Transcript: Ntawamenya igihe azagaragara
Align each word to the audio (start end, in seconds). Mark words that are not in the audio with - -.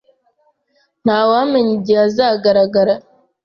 Ntawamenya 1.03 1.71
igihe 1.79 2.01
azagaragara 2.07 2.93